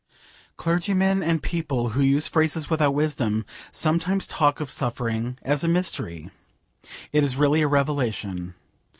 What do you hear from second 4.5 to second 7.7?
of suffering as a mystery. It is really a